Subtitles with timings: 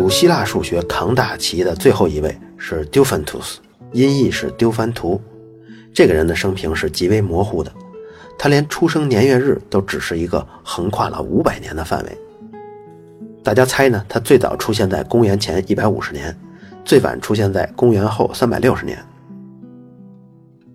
[0.00, 3.56] 古希腊数学扛大旗的最后一位是 Diophantus，
[3.92, 5.20] 音译是丢番图。
[5.92, 7.70] 这个人的生平是极为模糊的，
[8.38, 12.18] 他连出生年月日都只是一个横跨了五百年的范围。
[13.44, 14.02] 大家猜呢？
[14.08, 16.34] 他最早出现在公元前一百五十年，
[16.82, 18.98] 最晚出现在公元后三百六十年。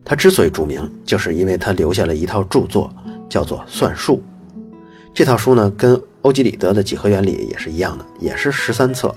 [0.05, 2.93] 他之所以著名，就是因为他留下了一套著作，
[3.27, 4.21] 叫做《算术》。
[5.15, 9.13] 这套书呢，跟欧几里得的几何原理也是一样的，也是十三册。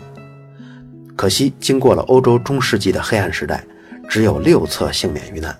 [1.16, 3.64] 可惜，经过了欧洲中世纪的黑暗时代，
[4.10, 5.58] 只有六册幸免于难，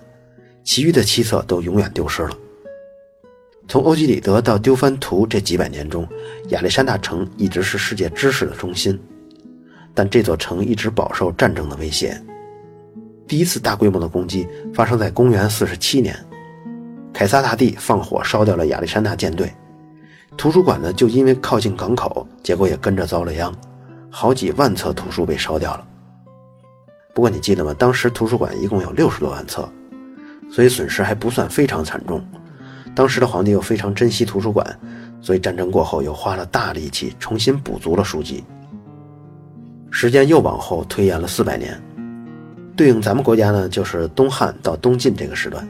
[0.63, 2.37] 其余的七册都永远丢失了。
[3.67, 6.07] 从欧几里得到丢番图这几百年中，
[6.49, 8.99] 亚历山大城一直是世界知识的中心，
[9.95, 12.15] 但这座城一直饱受战争的威胁。
[13.27, 16.15] 第一次大规模的攻击发生在公元四十七年，
[17.11, 19.51] 凯撒大帝放火烧掉了亚历山大舰队，
[20.39, 23.53] 图书馆呢就因为靠近港口，结果也跟着遭了殃，
[24.09, 25.85] 好几万册图书被烧掉了。
[27.13, 27.75] 不过你记得吗？
[27.77, 29.67] 当时图书馆一共有六十多万册，
[30.49, 32.25] 所以损失还不算非常惨重。
[32.95, 34.65] 当时的皇帝又非常珍惜图书馆，
[35.19, 38.41] 所以战争过后又花了大力气重新补足了书籍。
[39.91, 41.77] 时间又往后推延了四百年，
[42.77, 45.67] 对应咱们国家呢，就是东汉到东晋这个时段。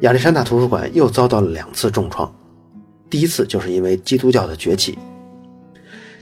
[0.00, 2.34] 亚历山大图书馆又遭到了两次重创，
[3.08, 4.98] 第一次就是因为基督教的崛起。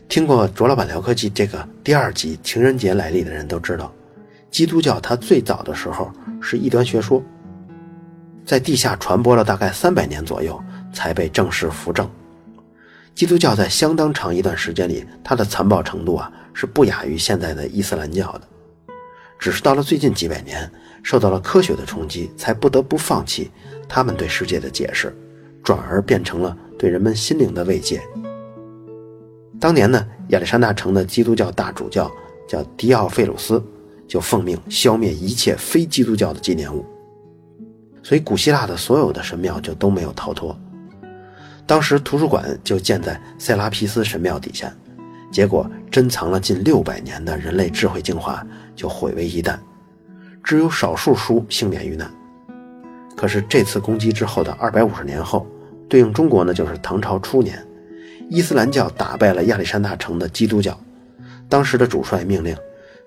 [0.09, 3.91] 听过卓老板聊科技这个第二集情人节来历的人都知道，
[4.51, 7.23] 基督教它最早的时候是异端学说。
[8.45, 10.61] 在地下传播了大概三百年左右，
[10.93, 12.11] 才被正式扶正。
[13.15, 18.43] 基督教在相当长一段时间里，它的残暴程度啊是不亚于现在的伊斯兰教的。
[19.39, 20.71] 只是到了最近几百年，
[21.03, 23.51] 受到了科学的冲击，才不得不放弃
[23.89, 25.17] 他们对世界的解释，
[25.63, 28.03] 转而变成了对人们心灵的慰藉。
[29.61, 32.11] 当年呢，亚历山大城的基督教大主教
[32.49, 33.63] 叫迪奥费鲁斯，
[34.09, 36.85] 就奉命消灭一切非基督教的纪念物。
[38.03, 40.59] 所以，古希腊的所有的神庙就都没有逃脱。
[41.69, 44.75] 当时图书馆就建在塞拉皮斯神庙底下，
[45.31, 48.45] 结果珍藏了近六百年的人类智慧精华
[48.75, 49.57] 就毁为一旦，
[50.43, 52.13] 只有少数书幸免于难。
[53.17, 55.47] 可是这次攻击之后的二百五十年后，
[55.93, 57.63] 对应中国呢就是唐朝初年，
[58.31, 60.75] 伊斯兰教打败了亚历山大城的基督教，
[61.51, 62.57] 当时的主帅命令，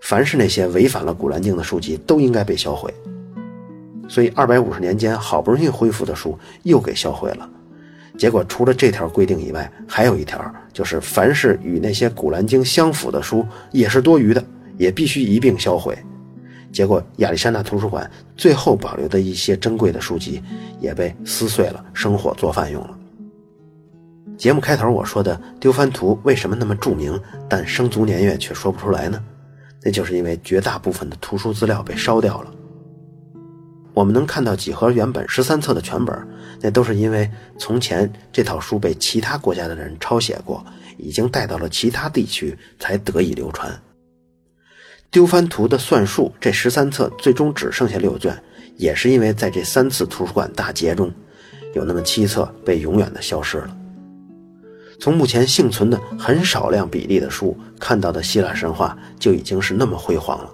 [0.01, 2.93] 凡是那些违反了《古兰经》的书籍都应该被销毁。
[4.07, 7.49] 所以，二百五十年间好不容易恢复的书又给销毁了。
[8.19, 10.39] 结果，除了这条规定以外，还有一条，
[10.71, 14.45] 就是凡是与那些《古兰经》相符的书也是多余的，
[14.77, 15.97] 也必须一并销毁。
[16.75, 20.43] 结果，亚历山大图书馆最后保留的一些珍贵的书籍
[20.81, 22.97] 也被撕碎了，生火做饭用了。
[24.37, 29.23] 节目开头我说的丢番图为什么那么著名，但生卒年月却说不出来呢？
[29.83, 32.51] 那就是因为绝大部分的图书资料被烧掉了。
[33.93, 36.27] 我们能看到几何原本十三册的全本，
[36.59, 40.61] 那都是因为从前这套书被其他国家的人抄写过，
[40.97, 43.73] 已经带到了其他地区，才得以流传。
[45.11, 48.37] 丢番图的算术这十三册最终只剩下六卷，
[48.75, 51.11] 也是因为在这三次图书馆大劫中，
[51.73, 53.77] 有那么七册被永远的消失了。
[54.99, 60.49] 从目前幸存的很少量比例的书看到的希腊神话，就已经是那么辉煌了。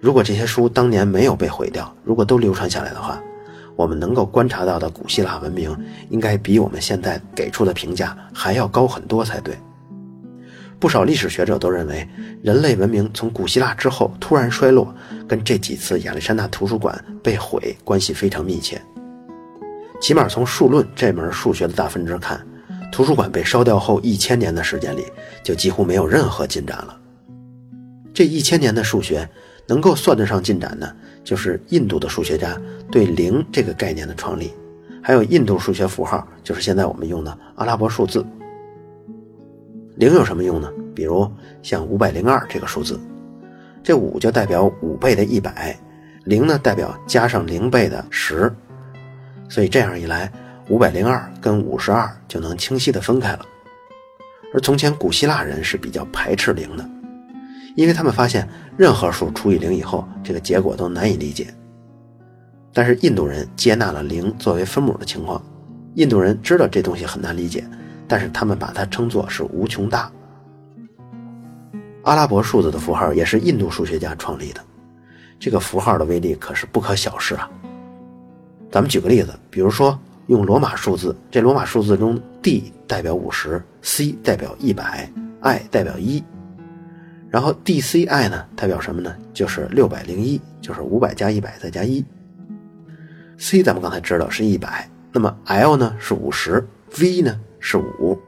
[0.00, 3.22] 如果这些书当年没有被毁掉，如果都流传下来的话，
[3.76, 5.76] 我们能够观察到的古希腊文明，
[6.08, 9.56] 应该比我们现在给出的评价还要高很多才对。
[10.80, 12.08] 不少历史学者都认为，
[12.42, 14.94] 人类文明从古希腊之后突然衰落，
[15.26, 18.80] 跟这几次亚历山大图书馆被毁关系非常密切。
[20.00, 22.40] 起码从数论这门数学的大分支看，
[22.92, 25.04] 图书馆被烧掉后一千年的时间里，
[25.42, 26.96] 就几乎没有任何进展了。
[28.14, 29.28] 这一千年的数学。
[29.70, 32.58] 能够算得上进展的，就是印度的数学家
[32.90, 34.50] 对零这个概念的创立，
[35.02, 38.24] 还有印度数学符号，就是现在我们用的阿拉伯数字。
[39.98, 40.70] 零有什么用呢？
[40.94, 41.28] 比如
[41.60, 43.00] 像五百零二这个数字，
[43.82, 45.76] 这五就代表五倍的一百，
[46.24, 48.52] 零呢代表加上零倍的十，
[49.48, 50.32] 所以这样一来，
[50.68, 53.40] 五百零二跟五十二就能清晰的分开了。
[54.54, 56.88] 而从前古希腊人是比较排斥零的。
[57.74, 61.52] 因为他们发现，任何数除以零以后，这个结果都难以理解。
[62.72, 65.44] 但是印度人接纳了零作为分母的情况，
[65.94, 67.64] 印度人知道这东西很难理解，
[68.08, 70.10] 但是他们把它称作是无穷大。
[72.04, 74.60] 阿拉伯数字的符号也是印度数学家创立的，
[75.38, 77.50] 这个符号的威力可是不可小视啊。
[78.70, 86.24] 咱们举个例子，比如说用罗马数字，这罗马数字中 D 代表五十，C 代表一百，I 代表一。
[87.30, 89.14] 然后 DCI 呢，代表什么呢？
[89.34, 92.02] 就是六百零一，就是五百加一百再加一。
[93.36, 96.66] C 咱们刚才知道是一百，那么 L 呢是五十
[96.98, 98.18] ，V 呢是五，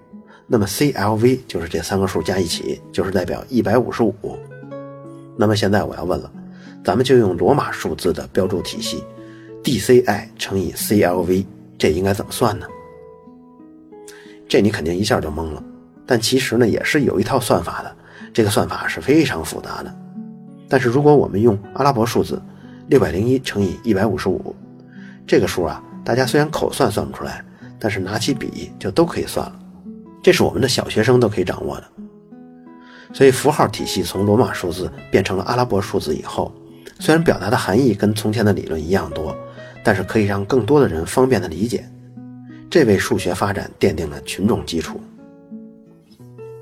[0.46, 4.38] 那么 CLV 就是这三个数加一起，就是代表一百五十五。
[5.36, 6.30] 那么现在我要问了，
[6.84, 9.04] 咱们就用罗马数字的标注体系
[9.62, 11.44] ，DCI 乘以 CLV，
[11.78, 12.66] 这应该怎么算呢？
[14.48, 15.62] 这你肯定一下就懵了，
[16.04, 17.96] 但其实呢也是有一套算法的。
[18.32, 19.92] 这个算法是非常复杂的，
[20.68, 22.40] 但是如果我们用阿拉伯数字
[22.86, 24.54] 六百零一乘以一百五十五，
[25.26, 27.44] 这个数啊，大家虽然口算算不出来，
[27.80, 29.58] 但是拿起笔就都可以算了。
[30.22, 31.84] 这是我们的小学生都可以掌握的。
[33.12, 36.52] 所以符号体系从罗马数字变成了阿拉伯数字以后，
[37.00, 39.34] 虽然表达的含义跟从前的理论一样多，
[39.82, 41.84] 但是可以让更多的人方便的理解，
[42.70, 45.00] 这为数学发展奠定了群众基础。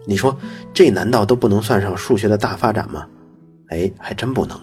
[0.07, 0.35] 你说
[0.73, 3.07] 这难道都不能算上数学的大发展吗？
[3.69, 4.59] 哎，还真不能，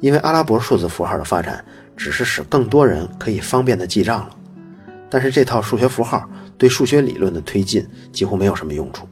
[0.00, 1.64] 因为阿拉伯数字符号的发展
[1.96, 4.36] 只是使更多人可以方便的记账了，
[5.10, 9.06] 但是这套数学符号对数学理论的推进几乎没有什么用处。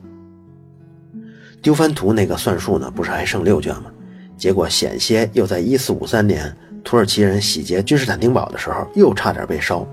[1.63, 3.91] 丢番图那个算术呢，不是还剩六卷吗？
[4.37, 6.55] 结果险些又在一四五三年
[6.85, 9.87] 土耳其人洗劫君士坦丁堡的时候又差点被烧。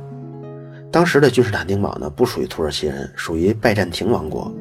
[0.91, 4.53] 当时的君士坦丁堡呢，不属于土耳其人，属于拜占庭王国。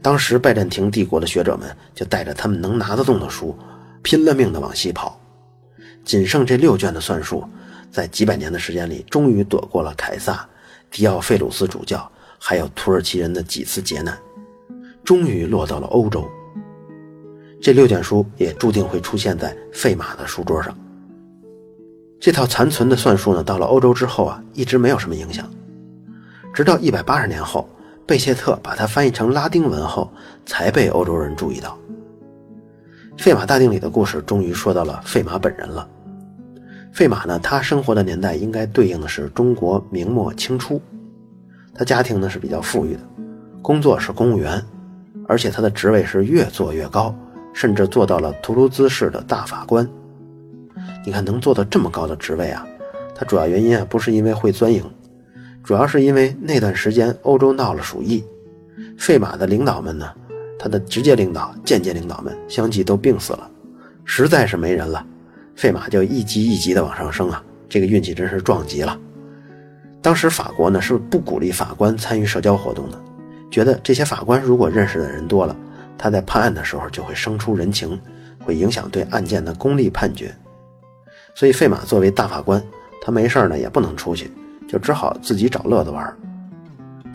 [0.00, 3.54] 当时拜占庭帝国的学者们就带着他们能拿得动的书，
[4.02, 5.20] 拼了命的往西跑。
[6.04, 7.44] 仅剩这六卷的算术，
[7.90, 10.46] 在几百年的时间里，终于躲过了凯撒、
[10.90, 14.16] 迪奥费鲁斯主教，还有土耳其人的几次劫难，
[15.04, 16.28] 终于落到了欧洲。
[17.60, 20.76] 这六卷书也注定会出现在费马的书桌上。
[22.20, 25.48] 这套残存的算术呢，到了欧洲之后啊，一直没有什么影响，
[26.52, 27.68] 直到一百八十年后。
[28.08, 30.08] 贝切特把它翻译成拉丁文后，
[30.44, 31.76] 才被欧洲人注意到。
[33.18, 35.88] 费马大定理的故事终于说到了费马本人了。
[36.96, 40.80] 费马呢，他生活的年代应该对应的是中国明末清初。
[41.74, 43.00] 他家庭呢是比较富裕的，
[43.60, 44.64] 工作是公务员，
[45.28, 47.14] 而且他的职位是越做越高，
[47.52, 49.86] 甚至做到了图卢兹市的大法官。
[51.04, 52.66] 你看，能做到这么高的职位啊，
[53.14, 54.82] 他主要原因啊不是因为会钻营。
[55.62, 58.24] 主要是因为那段时间欧洲闹了鼠疫，
[58.96, 60.10] 费马的领导们呢，
[60.58, 63.50] 他的直接领导、间接领导们相继都病死了，
[64.06, 65.04] 实在是没人了，
[65.56, 68.96] 费马就一级一级的往上升啊，这个运气真是撞极了。
[70.02, 73.00] 当时法国呢是不鼓励法官参与社交活动的，
[73.50, 75.56] 觉得这些法官如果认识的人多了，
[75.98, 77.98] 他在判案的时候就会生出人情，
[78.44, 80.32] 会影响对案件的公立判决。
[81.34, 82.62] 所以费马作为大法官，
[83.02, 84.30] 他没事呢也不能出去。
[84.68, 86.16] 就只好自己找乐子玩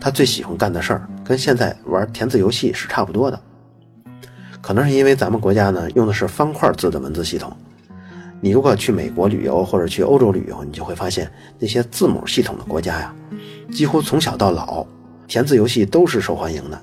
[0.00, 3.38] 他最喜欢干的事儿跟现在玩填字游戏是差不多的。
[4.62, 7.54] 可能是因为咱们国家呢用的是方块字的文字系统。
[8.44, 11.30] 你如果去美国旅游或者去欧洲旅游，你就会发现
[11.60, 13.14] 那些字母系统的国家呀，
[13.70, 14.84] 几乎从小到老
[15.28, 16.82] 填字游戏都是受欢迎的。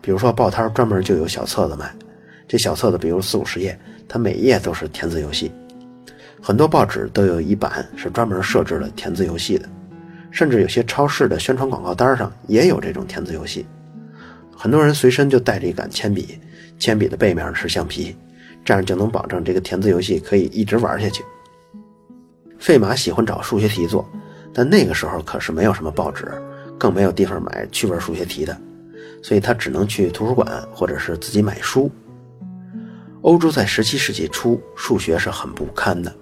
[0.00, 1.88] 比如说报摊专门就有小册子卖，
[2.48, 5.52] 这小册子比如四五十页，它每一页都是填字游戏。
[6.40, 9.68] 很多报纸都有一版是专门设置了填字游戏的。
[10.32, 13.64] 甚至有些超市的宣传广告单上也有这种填字游戏，
[14.56, 16.40] 很多人随身就带着一杆铅笔，
[16.78, 18.16] 铅笔的背面是橡皮，
[18.64, 21.24] 这样就能保证这个填字游戏可以一直玩下去。
[22.58, 24.08] 费马喜欢找数学题做，
[24.54, 26.30] 但那个时候可是没有什么报纸，
[26.78, 28.56] 更没有地方买趣味数学题的，
[29.22, 31.90] 所以他只能去图书馆或者是自己买书。
[33.22, 36.14] 欧洲在17世纪初数学是很不堪的，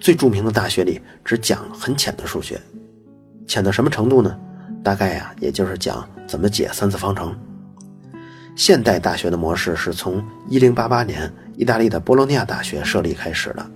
[0.00, 2.60] 最著名的大学里只讲很浅的数学。
[3.46, 4.36] 浅到什么程度呢？
[4.82, 7.36] 大概呀，也就是讲怎么解三次方程。
[8.56, 13.70] 现代大学的模式是从1088年意大利的波罗尼亚大学设立开始了。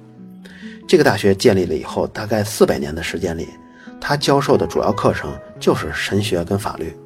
[0.86, 3.48] 这个大学建立了以后，大概四百年的时间里，
[4.00, 5.30] 他教授的主要课程
[5.60, 6.96] 就是神学跟法律，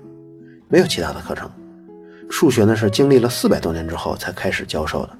[0.69, 1.51] 没有其他的课程。
[2.31, 5.11] 数学呢是经历了四百多年之后才开始教授的，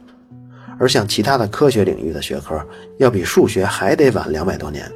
[0.79, 2.65] 而像其他的科学领域的学科，
[2.99, 4.91] 要比数学还得晚两百多年。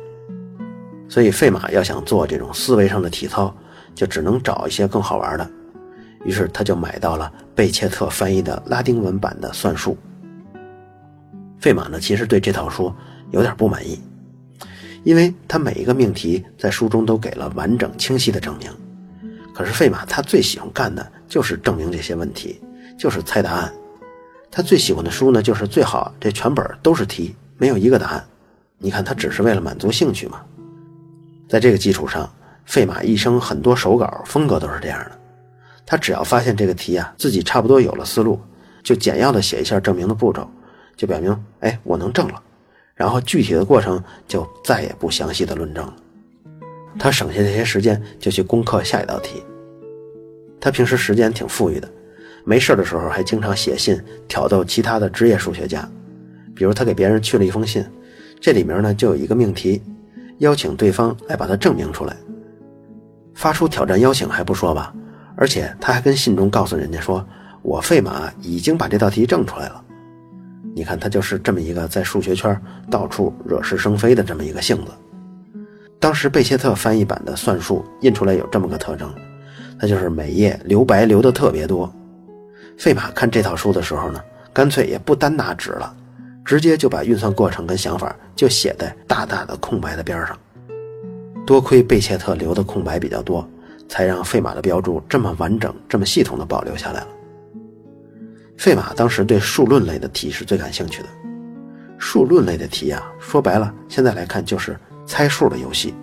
[1.09, 3.55] 所以，费马要想做这种思维上的体操，
[3.95, 5.51] 就只能找一些更好玩的。
[6.25, 9.97] 于是，他就买到了贝切特翻译的拉丁文版的算术。
[11.59, 12.93] 费马呢，其实对这套书
[13.31, 14.01] 有点不满意，
[15.05, 18.71] 因为他每一个命题在书中都给了完整清晰的证明。
[19.55, 22.61] 可是，费马他最喜欢干的就是证明这些问题，
[22.99, 23.73] 就是猜答案。
[24.51, 28.27] 他最喜欢的书呢，就是最好这全本都是题，没有一个答案。
[28.79, 30.43] 你看，他只是为了满足兴趣嘛。
[31.49, 32.31] 在这个基础上，
[32.67, 35.13] 费马一生很多手稿风格都是这样的。
[35.87, 38.39] 他只要发现这个题啊，自己差不多有了思路，
[38.83, 40.47] 就简要的写一下证明的步骤，
[40.97, 42.43] 就表明哎我能证了，
[42.95, 45.95] 然后具体的过程就再也不详细的论证了。
[46.99, 49.43] 他省下这些时间就去攻克下一道题。
[50.59, 51.89] 他平时时间挺富裕的，
[52.45, 55.87] 没事的时候还经常写信挑逗其他的职业数学家，
[56.55, 57.85] 比如他给别人去了一封信，
[58.41, 59.83] 这里面呢就有一个命题，
[60.39, 62.17] 邀请对方来把它证明出来。
[63.35, 64.95] 发出挑战邀请还不说吧，
[65.37, 67.25] 而且他还跟信中告诉人家说
[67.61, 69.85] ：“我费马已经把这道题证出来了。”
[70.77, 72.55] 你看他就是这么一个在数学圈
[72.91, 74.93] 到处惹是生非的这么一个性子。
[75.99, 79.11] 当时贝切特翻译版的算术印出来有这么个特征，
[79.81, 81.91] 那就是每页留白留的特别多。
[82.77, 84.21] 费马看这套书的时候呢，
[84.53, 85.97] 干脆也不单拿纸了，
[86.45, 90.39] 直接就把运算过程跟想法就写在大大的空白的边上。
[91.47, 93.49] 多亏贝切特留的空白比较多，
[93.89, 97.09] 才让费马的标注这么完整、这么系统的保留下来了。
[98.57, 101.09] 费马当时对数论类的题是最感兴趣的。
[101.99, 105.95] 数论类的题啊，说白了，现在来看就是猜数的游戏。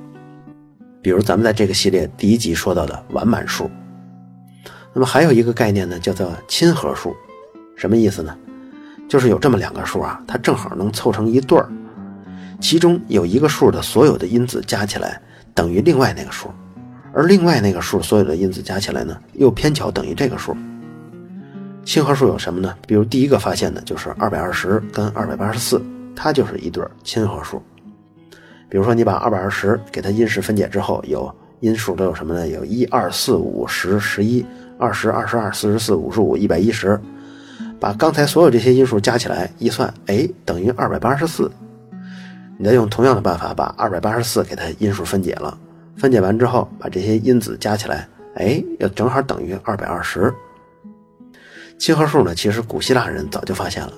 [1.02, 3.70] 比如咱们在这个系列第一集说到的完满数。
[4.94, 7.16] 那么还有一个概念呢，叫做亲和数，
[7.76, 8.36] 什么意思呢？
[9.10, 11.68] 就是有这么两个数啊，它正好能凑成一对儿，
[12.62, 15.22] 其中有一个数的所有的因子加起来。
[15.56, 16.50] 等于另外那个数，
[17.14, 20.58] 而另外那个数所有的因子加起来呢，又偏巧等于这个数。
[21.86, 22.76] 亲和数有什么呢？
[22.88, 25.82] 比如第一个发现的就是二百二十跟二百八十四，
[26.16, 27.62] 它就是一对亲和数。
[28.70, 32.48] 比如说你把二百二十给它因式分解之后，有因数都有什么呢？
[32.48, 34.44] 有一二四五十十一
[34.80, 37.00] 二十二十二四十四五十五一百一十，
[37.80, 41.52] 把刚才所有这些因数加起来一算，哎，等于二百八十四。
[42.58, 45.58] 你再用同样的办法把二百八十四给它因数分解了，
[45.98, 50.34] 分解完之后把这些因子加起来，哎，要正好等于二百二十。
[51.84, 53.92] 亲和数呢，其实古希腊人早就发现了，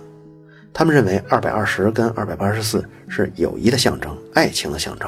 [0.73, 5.07] 他们认为二百二十跟二百八十四是友谊的象征，爱情的象征，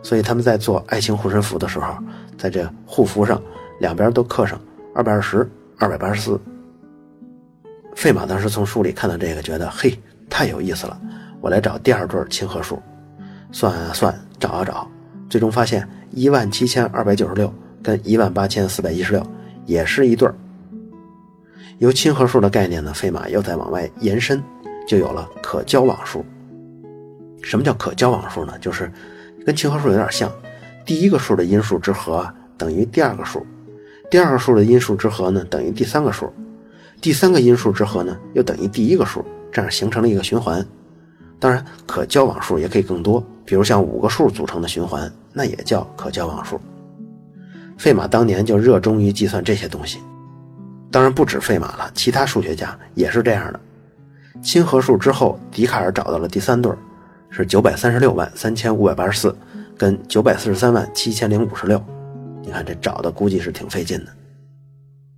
[0.00, 1.98] 所以他们在做爱情护身符的时候，
[2.38, 3.42] 在这护符上
[3.80, 4.60] 两边都刻上
[4.94, 5.38] 二百二十、
[5.76, 6.40] 二百八十四。
[7.96, 9.98] 费马当时从书里看到这个，觉得嘿，
[10.30, 10.96] 太有意思了。
[11.40, 12.80] 我来找第二对亲和数，
[13.50, 14.88] 算啊算，找啊找，
[15.28, 17.52] 最终发现一万七千二百九十六
[17.82, 19.26] 跟一万八千四百一十六
[19.66, 20.32] 也是一对儿。
[21.78, 24.42] 由亲和数的概念呢，费马又再往外延伸，
[24.86, 26.24] 就有了可交往数。
[27.42, 28.52] 什么叫可交往数呢？
[28.60, 28.92] 就是
[29.46, 30.30] 跟亲和数有点像，
[30.84, 33.46] 第一个数的因数之和等于第二个数，
[34.10, 36.32] 第二个数的因数之和呢等于第三个数，
[37.00, 40.66] 第三个因数之和呢又等于第一个数，这样形成了一个循环。
[41.38, 46.60] 当然，可交往数也可以更多，比如像五个数组成的循环，那也叫可交往数。
[47.76, 50.00] 费马当年就热衷于计算这些东西，
[50.90, 53.60] 当然不止费马了，其他数学家也是这样的。
[54.42, 56.72] 亲和数之后，笛卡尔找到了第三对，
[57.28, 59.36] 是九百三十六万三千五百八十四
[59.76, 61.82] 跟九百四十三万七千零五十六。
[62.42, 64.12] 你看这找的估计是挺费劲的。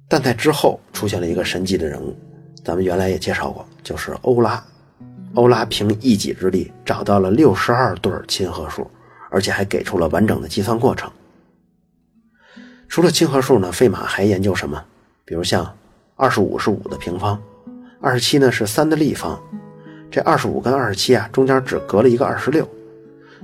[0.09, 2.17] 但在之后出现了一个神迹的人物，
[2.65, 4.62] 咱们原来也介绍过，就是欧拉。
[5.35, 8.91] 欧拉凭一己之力找到了六十二对亲和数，
[9.31, 11.09] 而且还给出了完整的计算过程。
[12.89, 14.83] 除了亲和数呢，费马还研究什么？
[15.30, 15.72] 比如像
[16.16, 17.40] 二十五是五的平方，
[18.00, 19.40] 二十七呢是三的立方。
[20.10, 22.68] 这二十五跟二十七啊，中间只隔了一个二十六，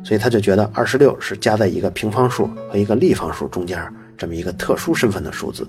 [0.03, 3.81] 所以他就觉得二十六是加在一个平方数和一个立方数中间
[4.19, 5.65] 这么一个特殊身份的数字。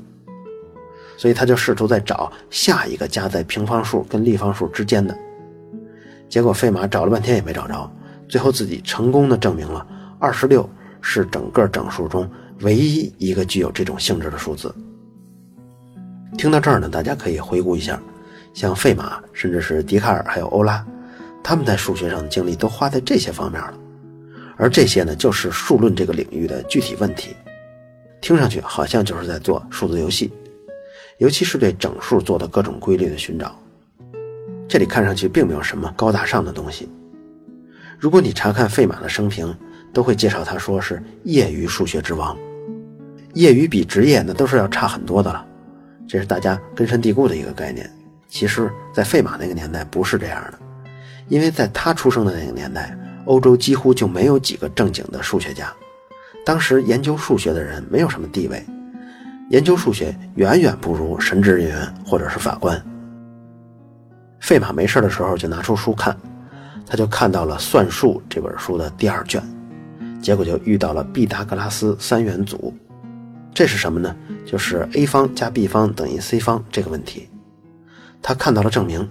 [1.18, 5.16] 所以他就试图再找下一个加在平方数跟立方数之间的。
[6.28, 7.88] 结果费马找了半天也没找着，
[8.28, 9.86] 最后自己成功的证明了
[10.18, 10.68] 二十六
[11.00, 12.28] 是整个整数中
[12.62, 14.74] 唯一一个具有这种性质的数字。
[16.38, 18.00] 听到这儿呢，大家可以回顾一下，
[18.54, 20.86] 像费马，甚至是笛卡尔，还有欧拉，
[21.44, 23.74] 他们在数学上的精力都花在这些方面了，
[24.56, 27.36] 而这些呢，就是数论这个领域的具体问题。
[28.22, 30.32] 听上去好像就是在做数字游戏，
[31.18, 33.56] 尤其是对整数做的各种规律的寻找。
[34.68, 36.88] 这里看上去并没有什么高大上的东西。
[37.98, 39.56] 如果你查看费马的生平，
[39.92, 42.38] 都会介绍他说是业余数学之王。
[43.34, 45.47] 业余比职业那都是要差很多的了，
[46.08, 47.90] 这是大家根深蒂固的一个概念。
[48.30, 50.60] 其实，在费马那个年代不是这样的，
[51.28, 55.72] 因为在他出生的那个年代，欧洲几乎就没有几个正经的数学家。
[56.46, 58.66] 当时研究数学的人没有什么地位，
[59.50, 62.82] 研究数学远远不如神职人员或者是法官。
[64.40, 66.16] 费马没事的时候就拿出书看，
[66.86, 69.42] 他就看到了《算术》这本书的第二卷，
[70.22, 72.74] 结果就遇到了毕达哥拉斯三元组。
[73.58, 74.16] 这是什么呢？
[74.46, 77.28] 就是 a 方加 b 方等于 c 方这个问题。
[78.22, 79.10] 他看到了证明。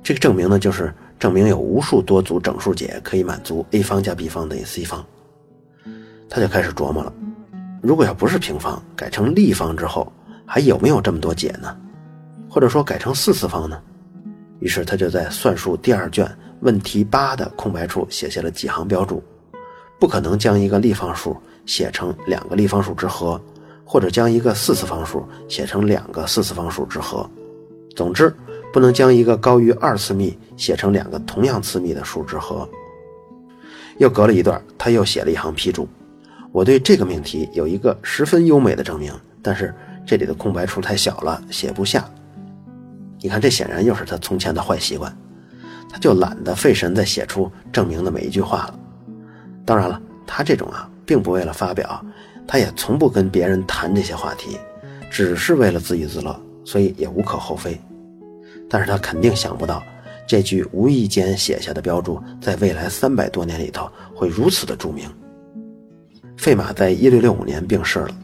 [0.00, 5.04] 这个证明呢，就是证明有无数多组整数解可以满足 a 方加 b 方等于 c 方。
[6.30, 7.12] 他就开始琢磨了：
[7.82, 10.12] 如果要不是平方，改成立方之后，
[10.46, 11.76] 还有没有这么多解呢？
[12.48, 13.76] 或者说改成四次方呢？
[14.60, 16.30] 于是他就在算术第二卷
[16.60, 19.20] 问题八的空白处写下了几行标注：
[19.98, 23.40] 不可能将一个立方数写成两个立方数之和，
[23.84, 27.28] 或者将一个四次方数写成两个四次方数之和。
[27.94, 28.34] 总之，
[28.72, 32.68] 不能将一个高于二次幂写成两个同样次幂的数之和。
[33.98, 35.86] 又隔了一段，他又写了一行批注。
[36.50, 39.74] 我对这个命题有一个十分优美的证明，但是
[40.06, 42.04] 这里的空白处太小了，写不下。
[43.20, 45.16] 你看，这显然又是他从前的坏习惯，
[45.88, 48.78] 他就懒得费神再写出证明的每一句话了。
[49.64, 52.04] 当然了，他这种啊，并不为了发表，
[52.46, 54.58] 他也从不跟别人谈这些话题，
[55.10, 57.80] 只是为了自娱自乐，所以也无可厚非。
[58.68, 59.82] 但是他肯定想不到，
[60.26, 65.08] 这句无意间写下的标注，在未来三百多年里头会如此的著名。
[66.36, 68.16] 费马在一六六五年病逝了，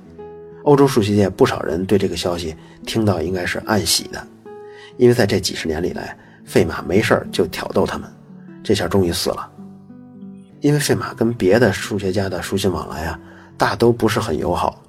[0.65, 2.57] 欧洲数学界不少人对这个消息
[2.87, 4.27] 听到应该是暗喜的，
[4.97, 8.11] 因为在这几十年里来，费马没事就挑逗他们，
[8.63, 9.51] 这下终于死了。
[10.61, 13.21] 因为费马跟别的数学家的书信往来啊，
[13.57, 14.83] 大都不是很友好，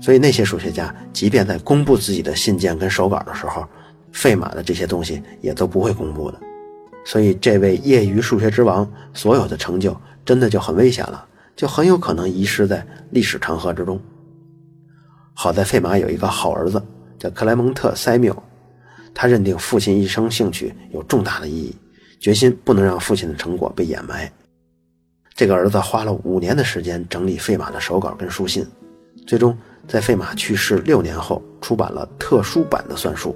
[0.00, 3.66] 所以那些数学家即便在公布自己的信件跟手稿的时候，
[4.12, 6.40] 费马的这些东西也都不会公布的。
[7.04, 11.26] 所以这位业余数学之王所有的成就，真的就很危险了。
[11.56, 14.00] 就很有可能遗失在历史长河之中。
[15.34, 16.82] 好在费马有一个好儿子，
[17.16, 18.36] 叫克莱蒙特·塞缪，
[19.14, 21.76] 他认定父亲一生兴趣有重大的意义，
[22.18, 24.28] 决心不能让父亲的成果被掩埋。
[25.34, 28.64] 这个儿子花了五年的时间整理费马的手稿跟书信，
[29.26, 29.56] 最终
[29.88, 33.34] 在费马去世六年后出版了特殊版的算术。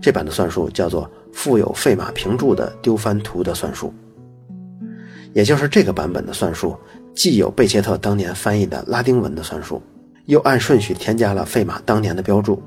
[0.00, 3.92] 这版的算术叫做附有费马评注的丢番图的算术，
[5.34, 6.74] 也就是这个版本的算术。
[7.14, 9.82] 既有贝切特当年翻译的拉丁文的算术，
[10.24, 12.62] 又按顺序添加了费马当年的标注。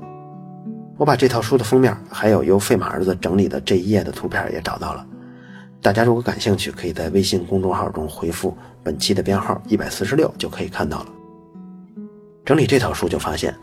[0.96, 5.04] 我把这套书的封面，还有由费马儿子整理的这一页的图片也找到了。
[5.80, 11.06] 大家如果感兴趣，可以在微信公众号中回复本期的编号一百四十六，就可以看到了。
[12.44, 13.54] 整理这套书就发现，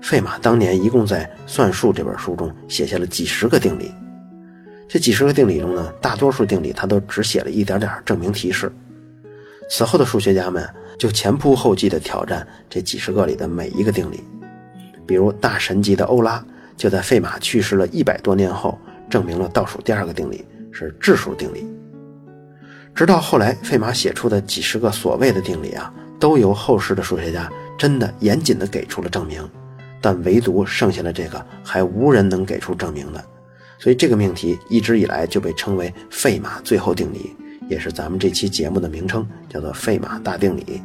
[0.00, 3.92] 费马当年一共在《算术》这本书中写下了几十个定理。
[4.88, 8.70] 这几十个定理中呢，大多数定理他都只写了一点点证明提示。
[9.68, 14.22] 此后的数学家们就前仆后继地挑战这几十个里的每一个定理，
[15.06, 16.44] 比如大神级的欧拉
[16.76, 18.78] 就在费马去世了一百多年后
[19.10, 21.66] 证明了倒数第二个定理是质数定理。
[22.94, 29.48] 直到后来费马写出的几十个所谓的定理啊，都由后世的数学家真的严谨地给出了证明，
[30.00, 33.24] 但唯独剩下了这个还无人能给出证明的，
[33.78, 37.34] 所以这个命题一直以来就被称为费马最后定理。
[37.66, 40.82] 也是咱们这期节目的名称，叫做费马大定理。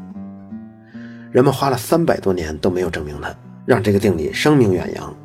[1.30, 5.15] 人们花了三百多年都没有证明它，让这个定理声名远扬。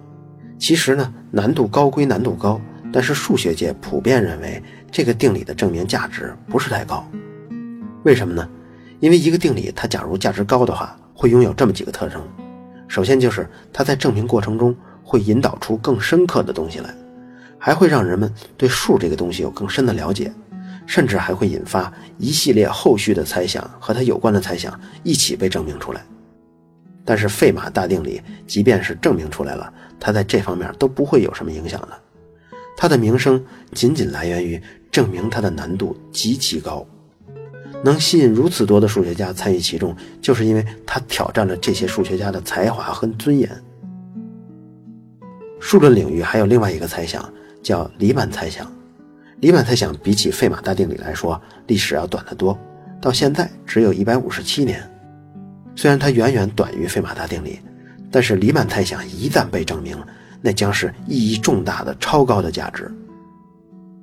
[0.59, 2.61] 其实呢，难度高归难度高，
[2.95, 7.05] 但是数学界普遍认为这个定理的证明价值不是太高。
[8.05, 8.49] 为什么呢？
[9.01, 12.23] 因为一个定理它假如价值高的话，会拥有这么几个特征：
[12.87, 16.95] 首先就是它在证明过程中会引导出更深刻的东西来，
[17.59, 20.33] 还会让人们对数这个东西有更深的了解。
[20.87, 26.01] 甚至还会引发一系列后续的猜想，和它有关的猜想一起被证明出来。
[27.05, 32.04] 但是费马大定理即便是证明出来了，它在这方面都不会有什么影响的。
[32.77, 34.61] 他的名声仅仅来源于
[34.91, 36.87] 证明它的难度极其高，
[37.85, 43.49] 能吸引如此多的数学家参与其中，就是因为他挑战了这些数学家的才华和尊严。
[45.61, 47.33] 数论领域还有另外一个猜想，
[47.63, 48.71] 叫黎曼猜想。
[49.41, 52.59] 黎曼猜想比起费马大定理来说，历史要短得多，
[53.01, 54.83] 到现在只有一百五十七年。
[55.75, 57.59] 虽然它远远短于费马大定理，
[58.11, 59.97] 但是黎曼猜想一旦被证明，
[60.45, 62.93] 那将是意义重大的超高的价值。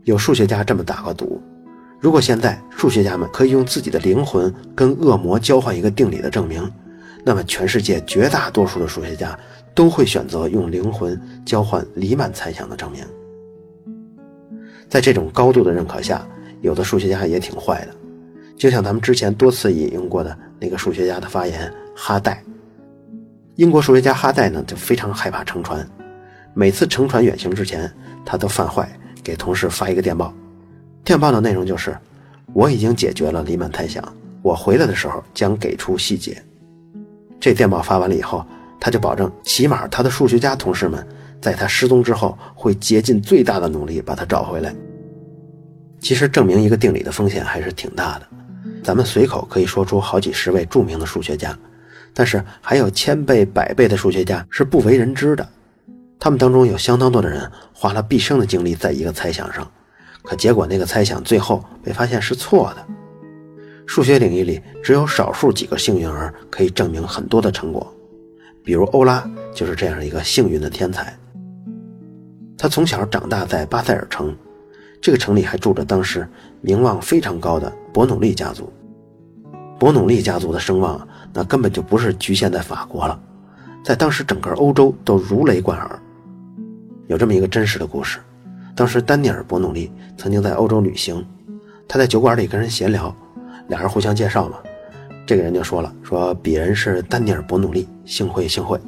[0.06, 1.40] 有数学家这么打个赌：
[2.00, 6.68] 如果现在数学家们可以用自己的灵魂跟恶魔交换一个定理的证明，
[7.24, 9.38] 那么全世界绝大多数的数学家
[9.76, 13.06] 都会选择用灵魂交换黎曼猜想的证明。
[14.90, 16.28] 在这种高度的认可下，
[16.62, 17.96] 有的数学家也挺坏的，
[18.58, 22.44] 就像咱们之前多次引用过的那个数学家的发言，哈代。
[23.58, 25.88] 英国数学家哈代呢，就非常害怕乘船，
[26.54, 27.92] 每次乘船远行之前，
[28.26, 28.90] 他都犯坏，
[29.24, 30.34] 给同事发一个电报，
[31.04, 31.98] 电报的内容就是：
[32.54, 34.04] 我已经解决了黎曼猜想，
[34.42, 36.42] 我回来的时候将给出细节。
[37.40, 38.46] 这电报发完了以后，
[38.80, 41.08] 他就保证，起码他的数学家同事们
[41.40, 44.76] 在他失踪之后会竭尽最大的努力把他找回来。
[46.00, 48.28] 其实证明一个定理的风险还是挺大的，
[48.84, 51.58] 咱们随口可以说出好几十位著名的数学家，
[52.14, 55.48] 但是还有千倍、百倍的数学家是不为人知的。
[56.24, 59.68] 他们当中有相当多的人花了毕生的精力在一个猜想上，
[60.22, 62.86] 可结果那个猜想最后被发现是错的。
[63.88, 67.92] 数学领域里只有少数几个幸运儿可以证明很多的成果，
[68.64, 71.12] 比如欧拉就是这样一个幸运的天才。
[72.56, 74.38] 他从小长大在巴塞尔城。
[75.02, 76.30] 这个城里还住着当时
[76.62, 78.72] 名望非常高的伯努利家族。
[79.80, 83.20] 伯努利家族的声望，那根本就不是局限在法国了，
[83.84, 86.00] 在当时整个欧洲都如雷贯耳。
[87.12, 88.20] 有这么一个真实的故事：
[88.74, 91.22] 当时丹尼尔·伯努利曾经在欧洲旅行，
[91.86, 93.14] 他在酒馆里跟人闲聊，
[93.68, 94.58] 俩人互相介绍嘛，
[95.28, 98.80] 这个人就说了：“说鄙人是丹尼尔·伯努利，幸会幸会。”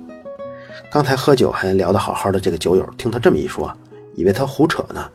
[0.89, 3.69] 刚才喝酒还聊得好好的这个酒友听他这么一说，
[4.15, 5.05] 以为他胡扯呢。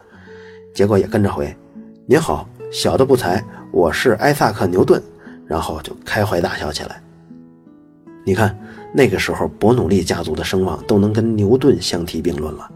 [0.75, 1.57] 结果也跟着回
[2.05, 3.43] ：“您好，小的不才，
[3.73, 5.03] 我是艾萨克·牛顿。”
[5.49, 7.03] 然后就开怀大笑起来。
[8.23, 8.55] 你看，
[8.93, 12.71] 那个时候伯努利家族的声望都能跟牛顿相提并论了。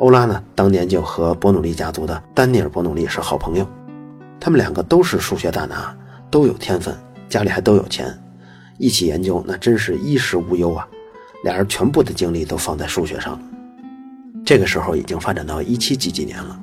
[0.00, 3.68] 欧拉呢，当年就和伯努利家族的丹尼尔·伯努利是好朋友，
[4.40, 5.94] 他们两个都是数学大拿，
[6.30, 6.96] 都有天分，
[7.28, 8.06] 家里还都有钱，
[8.78, 10.88] 一起研究那真是衣食无忧啊。
[11.44, 13.40] 俩人全部的精力都放在数学上了。
[14.42, 16.58] 这个时候已经发展到一七几几年了。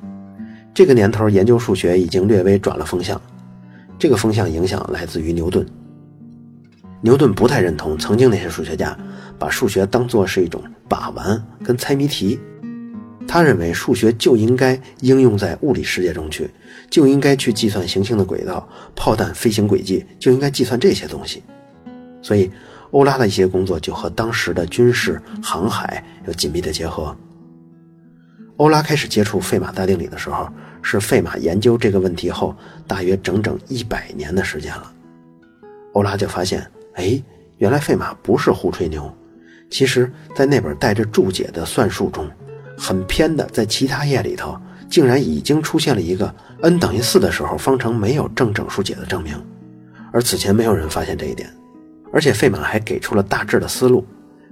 [0.74, 3.20] 这个年头，研究数学已经略微转了风向。
[4.00, 5.64] 这个风向影响来自于牛顿。
[7.00, 8.98] 牛顿不太认同曾经那些数学家
[9.38, 12.40] 把数学当作是一种把玩跟猜谜题。
[13.28, 16.50] 他认为数学就应该应用在物理世界中去，
[16.90, 21.42] 就应该去计算行星的轨道、炮弹飞行轨迹，就应该计算这些东西。
[22.22, 22.50] 所以，
[22.90, 27.14] 欧拉的一些工作就和当时的军事航海有紧密的结合。
[28.56, 30.48] 欧拉开始接触费马大定理的时候。
[30.80, 34.92] 是费马研究这个问题后，大约整整一百年的时间了。
[35.92, 36.64] 欧拉就发现，
[36.94, 37.20] 哎，
[37.58, 39.12] 原来费马不是胡吹牛。
[39.68, 42.26] 其实，在那本带着注解的算术中，
[42.78, 44.56] 很偏的，在其他页里头，
[44.88, 49.34] 竟然已经出现了一个 n 等于四的时候，方程没有正整数解的证明。
[50.12, 51.52] 而此前没有人发现这一点。
[52.10, 54.06] 而且费马还给出了大致的思路。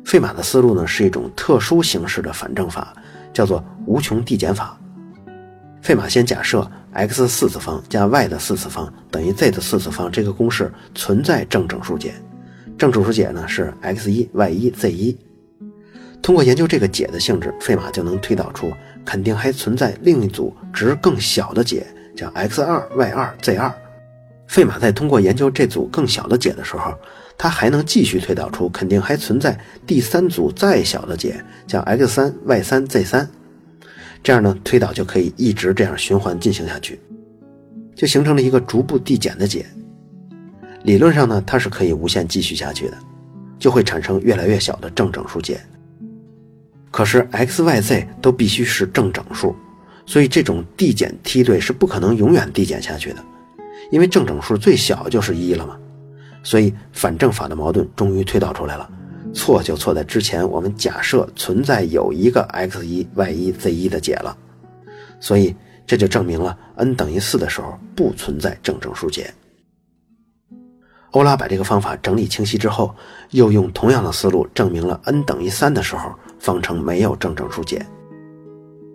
[0.04, 2.94] 费马的思路呢，是一种特殊形式的反证法，
[3.32, 4.78] 叫做无穷递减法。
[5.80, 12.14] 费马先假设 x 四次方加 y 的四次方等于 z 的四次方这个公式存在正整数解，
[12.76, 15.16] 正整数解呢是 x 一 y 一 z 一。
[16.26, 18.72] 通过研究这个解的性质，费马就能推导出
[19.04, 21.86] 肯定还存在另一组值更小的解，
[22.16, 23.72] 叫 x 二 y 二 z 二。
[24.48, 26.92] 费马在通过研究这组更小的解的时候，
[27.38, 33.30] 他还能继续推导出肯定还存在第三组再小的解，叫 x 三 y 三 z 三。
[34.20, 37.00] 这样呢，推导就可以一直这样循环进行下去，
[37.94, 39.64] 就形成了一个逐步递减的解。
[40.82, 42.98] 理论上呢，它是可以无限继续下去的，
[43.60, 45.60] 就会产生越来越小的正整数解。
[46.96, 49.54] 可是 x、y、z 都必须是正整数，
[50.06, 53.22] 所以这种递减梯队是不可能永远递减下去的，
[53.90, 55.76] 因为正整数最小就是一了嘛。
[56.42, 58.90] 所以反证法的矛盾终于推导出来了。
[59.34, 64.34] 错就错在之前，我们假设存在有一个 x 一 y 一 z 一的解了，
[65.20, 65.54] 所以
[65.86, 69.34] 这就证明了 n 等于四的时候不存在正整数解。
[71.10, 72.94] 欧拉把这个方法整理清晰之后，
[73.32, 76.14] 又用同样的思路证明了 n 等于三的时候
[76.46, 77.84] 方程没有正整数解。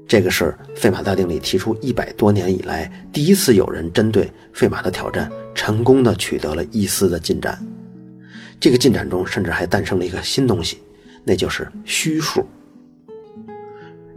[0.08, 7.62] 这个是费马大定理提出一百多年以来第一次有人针对费马的挑战成功的取得了一丝的进展。
[8.58, 10.78] 这个进展中，甚至还诞生了一个新东西，
[11.26, 12.46] 那就是虚数。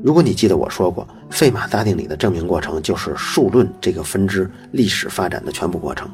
[0.00, 6.08] 如果你记得我说过，费马大定理的证明过程就是数论这个分支历史发展的全部过程，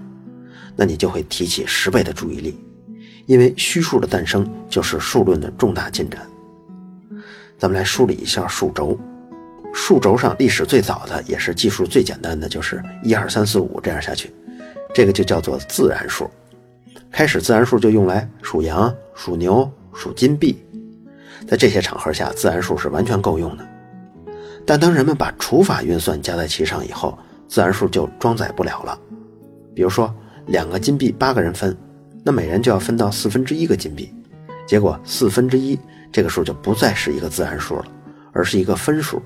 [0.74, 2.58] 那你就会提起十倍的注意力，
[3.26, 6.26] 因为虚数的诞生就是数论的重大进展。
[7.60, 8.98] 咱们来梳理一下数轴，
[9.74, 14.32] 数轴上历史最早的，也是计数最简单的，就是一二三四五这样下去，
[14.94, 16.30] 这个就叫做自然数。
[17.10, 20.58] 开始，自然数就用来数羊、数牛、数金币，
[21.46, 23.68] 在这些场合下，自然数是完全够用的。
[24.64, 28.98] 但当人们把除法运算加在其上以后，自然数就装载不了了。
[29.74, 30.14] 比如说，
[30.46, 31.76] 两个金币八个人分，
[32.24, 34.10] 那每人就要分到四分之一个金币，
[34.66, 35.78] 结果四分之一
[36.12, 37.84] 这个数就不再是一个自然数了，
[38.32, 39.22] 而是一个分数，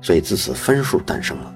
[0.00, 1.54] 所以自此分数诞生了。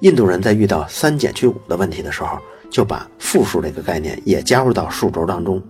[0.00, 2.38] 印度人在遇到三减去五的问题的时候。
[2.70, 5.60] 就把负数这个概念也加入到数轴当中。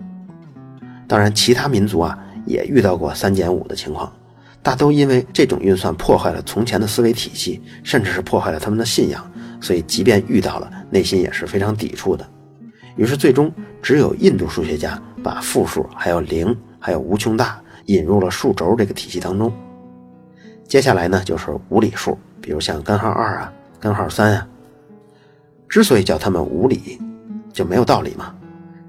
[1.07, 4.13] 当然，其他民族啊也遇到过三减五的情况，
[4.61, 9.27] 大都因为这种运算破坏了从前的思维体系，甚至是破坏了他们的信仰，
[9.59, 12.23] 所以即便遇到了，内心也是非常抵触的。
[12.95, 13.51] 于是最终
[13.81, 19.51] 只有印度数学家把负数、还有零、还有无穷大引入了数轴这个体系当中。
[20.67, 24.47] 接下来呢，就是无理数，比如像根号二啊、根号三啊。
[25.67, 26.99] 之所以叫它们无理，
[27.53, 28.35] 就没有道理嘛，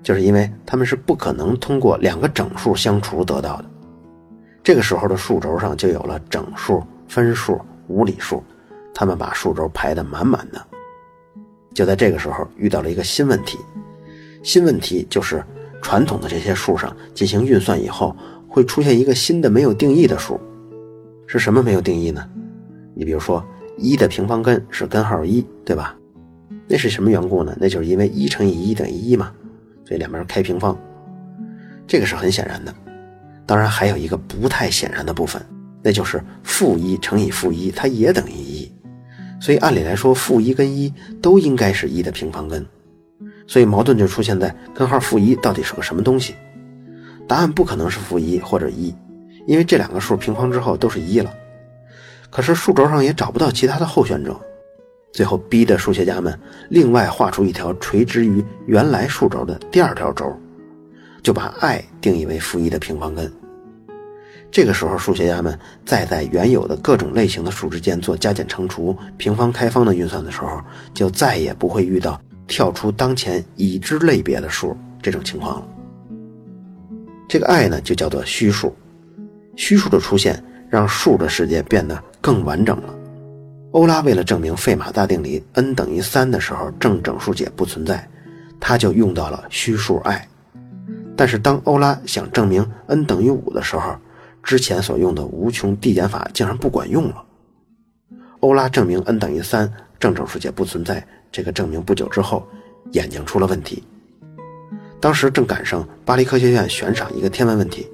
[0.02, 3.64] 就是因为它们是不可能通过两个整数相除得到的。
[4.62, 8.42] 这个时候的数轴上就有了整数、分数、无理数，
[8.94, 10.64] 他们把数轴排得满满的。
[11.74, 13.58] 就在这个时候遇到了一个新问题，
[14.42, 15.42] 新问题就是
[15.80, 18.14] 传统的这些数上进行运算以后，
[18.52, 20.38] 会出现一个新的没有定义的数，
[21.26, 22.22] 是什么没有定义呢？
[22.94, 23.42] 你比如说
[23.78, 25.96] 一的平方根是根号一，对吧？
[26.68, 27.56] 那是什么缘故呢？
[27.58, 29.32] 那就是因为一乘以一等于一嘛，
[29.86, 30.78] 所以两边开平方，
[31.86, 32.74] 这个是很显然的。
[33.46, 35.40] 当然还有一个不太显然的部分，
[35.82, 38.70] 那就是负一乘以负一，它也等于一。
[39.40, 42.64] 所以按理来说，负一跟一都应该是一的平方根。
[43.46, 46.34] 所以矛盾就出现在根号负一到底是个什么东西？
[47.32, 48.94] 答案不可能是负一或者一，
[49.46, 51.32] 因为这两个数平方之后都是一了。
[52.28, 54.38] 可是数轴上也找不到其他的候选者，
[55.14, 60.30] 最后逼得数学家们另外画出一条垂直于原来数轴的第二条轴。
[61.22, 63.32] 就把 i 定义为负一的平方根。
[64.50, 70.60] 这个时候，数学家们再在原有的各种类型的数之间做加减乘除、平方开方的运算的时候，
[70.92, 75.66] 就再也不会遇到跳出当前已知类别的数这种情况了。
[77.32, 78.76] 这个 i 呢，就叫做虚数。
[79.56, 82.94] 虚数的出现，让数的世界变得更完整了。
[83.70, 88.06] 欧拉为了证明费马大定理 n 等于三的时候正整数解不存在，
[88.60, 90.28] 他就用到了虚数 i。
[91.16, 93.96] 但是当欧拉想证明 n 等于五的时候，
[94.42, 97.24] 之前所用的无穷递减法竟然不管用了。
[98.40, 101.02] 欧拉证明 n 等于三，正整数解不存在。
[101.32, 102.46] 这个证明不久之后，
[102.90, 103.82] 眼睛出了问题。
[105.02, 107.88] 当时正赶上巴黎科学院悬赏一个天文问题，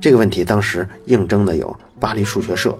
[0.00, 2.76] 这个问题当时应征的有巴黎数学社，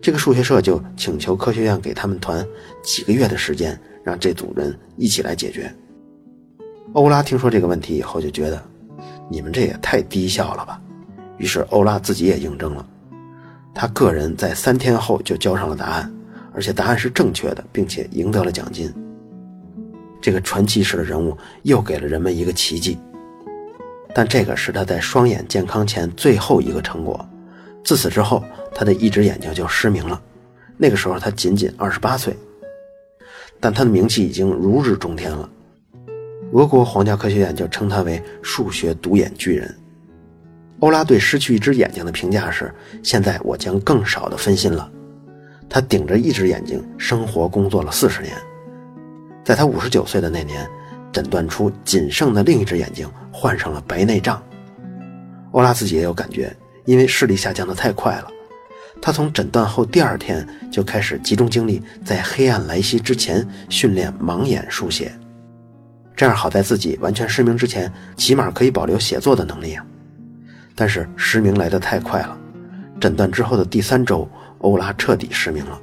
[0.00, 2.42] 这个数学社就请求科学院给他们团
[2.82, 5.70] 几个月的时间，让这组人一起来解决。
[6.94, 8.62] 欧拉听说这个问题以后，就觉得
[9.28, 10.80] 你们这也太低效了吧。
[11.36, 12.86] 于是欧拉自己也应征了，
[13.74, 16.10] 他个人在三天后就交上了答案，
[16.54, 18.90] 而且答案是正确的，并且赢得了奖金。
[20.24, 22.96] 这个传奇式的人物又给了人们一个奇迹，
[24.14, 27.28] 但这个是他在双眼健康前最后一个成果。
[27.84, 28.42] 自此之后，
[28.74, 30.18] 他的一只眼睛就失明了。
[30.78, 32.34] 那个时候他仅仅二十八岁，
[33.60, 35.46] 但他的名气已经如日中天了。
[36.54, 39.76] 俄国皇家科学院就称他为“数学独眼巨人”。
[40.80, 42.72] 欧拉对失去一只眼睛的评价是
[43.04, 44.90] ：“现在我将更少的分心了。”
[45.68, 48.34] 他顶着一只眼睛生活工作了四十年，
[49.44, 50.66] 在他五十九岁的那年，
[51.12, 54.42] 诊断出仅剩的另一只眼睛患上了白内障。
[55.52, 58.28] 欧拉自己也有感觉，因为视力下降的太快了。
[59.02, 65.12] 他从诊断后第二天就开始集中精力，在黑暗来袭之前训练盲眼书写。
[66.16, 69.84] 这样好在自己完全失明之前，起码可以保留写作的能力啊。
[70.74, 72.38] 但是失明来得太快了，
[72.98, 74.26] 诊断之后的第三周，
[74.58, 75.78] 欧拉彻底失明了。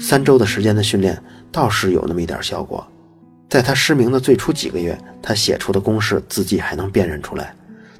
[0.00, 1.22] 三周的时间的训练
[1.54, 2.84] 倒是有那么一点效果，
[3.48, 7.54] 在他失明的最初几个月，他写出的公式字迹还能辨认出来，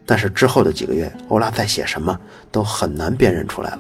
[0.05, 2.19] 但是之后的几个月，欧拉在写什么
[2.51, 3.79] 都很难辨认出来了。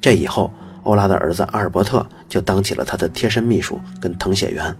[0.00, 0.52] 这以后，
[0.82, 4.76] 欧拉的儿子阿尔伯特就当起了他的贴身秘书跟誊写员。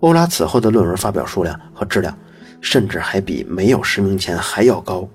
[0.00, 2.14] 欧拉此后的论文发表数量和质量，
[2.60, 5.08] 甚至还比没有失明前还要高。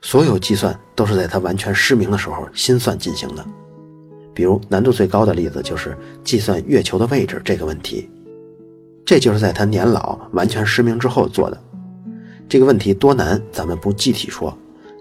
[0.00, 3.44] 所有计算都是在他完全失明的时候心算进行的。
[4.34, 8.10] 比如难度最高的例子就是计算月球的位置这个问题，
[9.06, 11.58] 这就是在他年老完全失明之后做的。
[12.48, 14.56] 这个问题多难，咱们不具体说，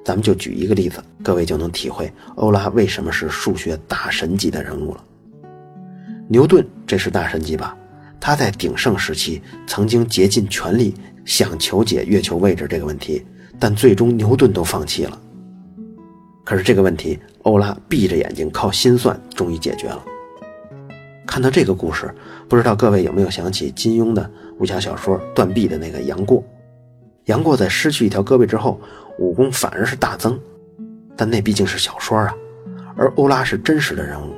[0.06, 5.04] 咱们就举一个例子，各位就能体会欧拉为什么是数学大神级的人物了。
[6.30, 7.76] 牛顿，这是大神级吧？
[8.20, 10.94] 他在鼎盛时期曾经竭尽全力
[11.26, 13.26] 想求解月球位置这个问题，
[13.60, 15.20] 但最终牛顿都放弃了。
[16.46, 20.04] 可是这个问题，欧拉闭着眼睛靠心算终于解决了。
[21.26, 22.14] 看到这个故事，
[22.50, 24.30] 不知道各位有没有想起金庸的
[24.60, 26.44] 武侠小说《断臂》的那个杨过？
[27.26, 28.82] 杨过在失去一条胳膊之后，
[29.20, 30.38] 武功反而是大增，
[31.16, 32.34] 但那毕竟是小说啊，
[32.96, 34.34] 而欧拉是真实的人物。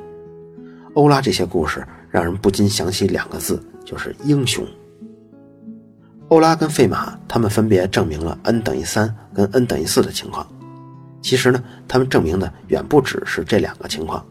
[0.94, 3.60] 欧拉这些故事让人不禁想起两个字。
[3.86, 4.65] 就是英雄。
[6.30, 10.44] 欧拉跟费马他们分别证明了 n 等于三跟 n 等于四的情况，
[11.25, 14.23] 其实呢，他们证明的远不只是这两个情况，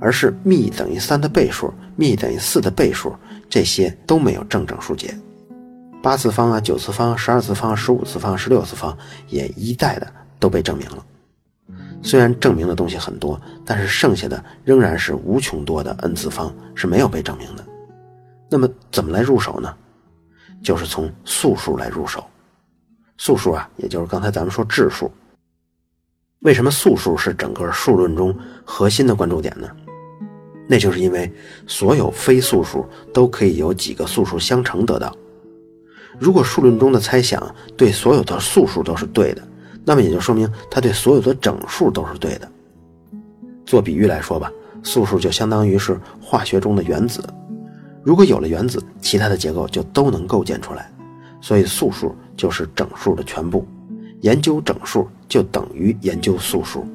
[0.00, 3.12] 而是幂等于三的倍数、幂等于四的倍数，
[3.50, 5.12] 这些都没有正整数解。
[6.00, 8.96] 八次方啊、九次方、十二次方、十五次方、十六次方
[9.26, 10.06] 也一概的
[10.38, 11.04] 都被证明了。
[12.00, 17.64] 虽然证明的东西很多，但是剩下的仍然是无穷多的 n 次方是没有被证明的。
[18.48, 19.74] 那么怎么来入手呢？
[20.62, 22.24] 就是从素数来入手。
[23.18, 25.10] 素数啊，也就是刚才咱们说质数。
[26.44, 28.34] 为什么素数是整个数论中
[28.66, 29.66] 核心的关注点呢？
[30.68, 31.30] 那就是因为
[31.66, 35.10] 所有非素数都可以由几个素数相乘得到。
[36.18, 37.42] 如果数论中的猜想
[37.78, 39.42] 对所有的素数都是对的，
[39.86, 42.46] 那么也就说明它对所有的整数都是对的。
[43.64, 44.52] 做比喻来说吧，
[44.82, 47.24] 素数就相当于是化学中的原子。
[48.02, 50.92] 如果有了原子，其他的结构就都能构建出来。
[51.40, 53.66] 所以素数就是整数的全部。
[54.24, 56.86] 研究整数就等于研究素数。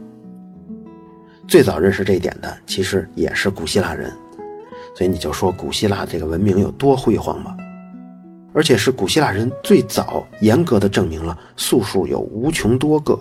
[1.47, 4.11] 最早认识这一点的其实也是古希腊人，
[4.95, 7.55] 所以你就说古希腊这个文明有多辉煌吧。
[8.51, 13.17] 而且是古希腊人最早严格的证明了素数有无穷多个。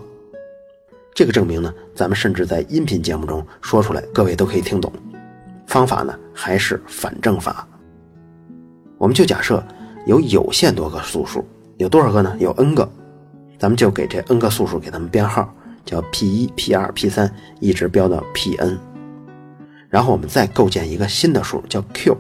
[1.15, 4.91] 这个证明呢，咱们甚至在音频节目中说出来，各位都可以听懂。
[5.67, 7.69] 方法呢还是反证法。
[8.97, 9.63] 我们就假设
[10.07, 11.45] 有有限多个素数，
[11.77, 12.35] 有多少个呢？
[12.41, 12.89] 有 n 个。
[13.59, 15.53] 咱们就给这 n 个素数给它们编号，
[15.85, 17.29] 叫 p 一、p 二、p 三，
[17.61, 18.79] 一直标到 p_n。
[19.89, 22.17] 然后我们再构建一个新的数，叫 q。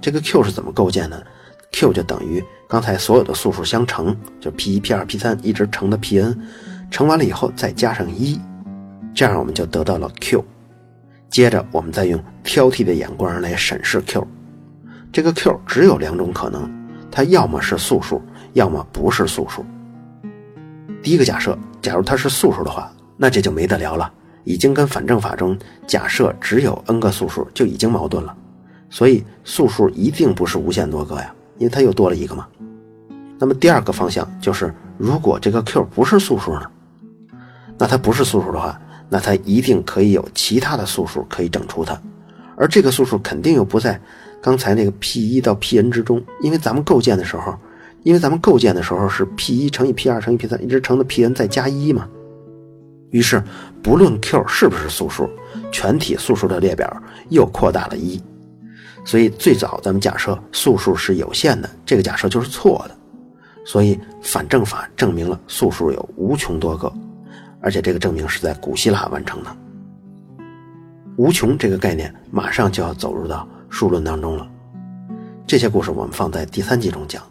[0.00, 1.26] 这个 q 是怎么构建的
[1.72, 6.36] ？q 就等于刚才所有的素数相乘，就 p 一、p 二、p 三，一直乘到 p_n。
[6.90, 8.38] 乘完了以后再加上一，
[9.14, 10.44] 这样我们就得到了 q。
[11.30, 14.26] 接着我们再用挑剔的眼光来审视 q。
[15.10, 16.70] 这个 q 只有两种可能，
[17.10, 18.20] 它要么是素数，
[18.52, 19.64] 要么不是素数。
[21.02, 24.08] 第一个假设，假如它是素数的话，那这就没得聊了，
[24.44, 28.32] 已经跟反证法中假设只有 n 个素数就已经矛盾了。
[28.88, 32.46] 所以素数一定不是无限多个呀，因为它又多了一个嘛。
[33.36, 36.70] 那么第二个方向就是，如果这个 q 不是素数呢？
[37.76, 42.00] 那它不是素数的话，那它一定可以有其他的素数可以整除它，
[42.56, 44.00] 而这个素数肯定又不在
[44.40, 47.52] 刚才那个 p 一到 p_n 之中，因为咱们构建的时候。
[48.04, 52.08] 因为咱们构建的时候是 p 一乘以 p 二乘以 p 三，一直乘到 p_n 再加一嘛，
[53.10, 53.42] 于是
[53.82, 55.28] 不论 q 是不是素数，
[55.70, 58.20] 全体素数的列表又扩大了一，
[59.04, 62.96] 所以最早咱们假设素数是有限的，这个假设就是错的，
[63.64, 66.92] 所以反证法证明了素数有无穷多个，
[67.60, 69.56] 而且这个证明是在古希腊完成的。
[71.16, 74.48] 无穷这个概念马上就要走入到数论当中了，
[75.46, 77.22] 这些故事我们放在第三集中讲。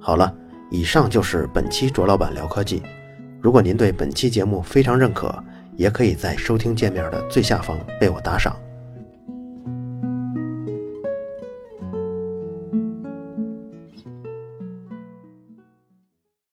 [0.00, 0.34] 好了，
[0.70, 2.82] 以上就是本期卓老板聊科技。
[3.38, 5.32] 如果您对本期节目非常认可，
[5.76, 8.56] 也可以在收听界面的最下方为我打赏。